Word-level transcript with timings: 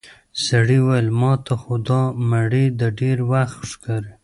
سړي 0.45 0.77
وويل: 0.81 1.07
ماته 1.21 1.53
خو 1.61 1.73
دا 1.89 2.01
مړی 2.29 2.65
د 2.79 2.81
ډېر 2.99 3.17
وخت 3.31 3.59
ښکاري. 3.71 4.13